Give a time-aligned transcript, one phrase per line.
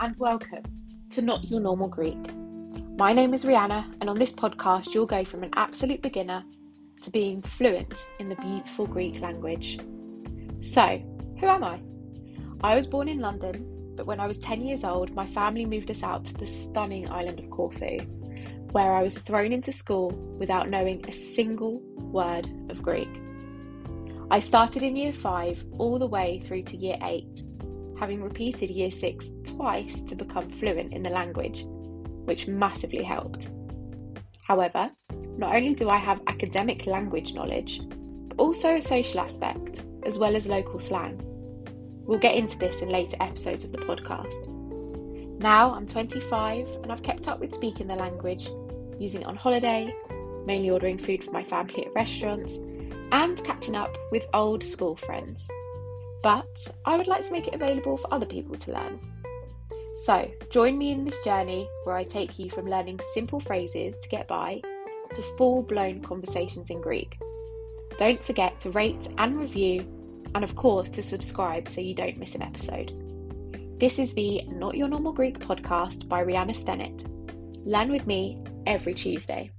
[0.00, 0.64] and welcome
[1.08, 2.18] to Not Your Normal Greek.
[2.98, 6.42] My name is Rihanna, and on this podcast, you'll go from an absolute beginner
[7.04, 9.78] to being fluent in the beautiful Greek language.
[10.62, 11.00] So,
[11.38, 11.80] who am I?
[12.64, 15.92] I was born in London, but when I was 10 years old, my family moved
[15.92, 17.98] us out to the stunning island of Corfu,
[18.72, 23.22] where I was thrown into school without knowing a single word of Greek.
[24.28, 27.44] I started in year 5 all the way through to year 8
[27.98, 31.64] having repeated year six twice to become fluent in the language,
[32.24, 33.50] which massively helped.
[34.42, 34.90] However,
[35.36, 37.80] not only do I have academic language knowledge,
[38.28, 41.20] but also a social aspect, as well as local slang.
[42.06, 44.48] We'll get into this in later episodes of the podcast.
[45.40, 48.48] Now I'm 25 and I've kept up with speaking the language,
[48.98, 49.94] using it on holiday,
[50.46, 52.58] mainly ordering food for my family at restaurants,
[53.12, 55.48] and catching up with old school friends
[56.22, 59.00] but I would like to make it available for other people to learn.
[59.98, 64.08] So, join me in this journey where I take you from learning simple phrases to
[64.08, 64.60] get by
[65.12, 67.18] to full blown conversations in Greek.
[67.98, 69.80] Don't forget to rate and review,
[70.34, 72.92] and of course, to subscribe so you don't miss an episode.
[73.80, 77.06] This is the Not Your Normal Greek podcast by Rihanna Stennett.
[77.66, 79.50] Learn with me every Tuesday.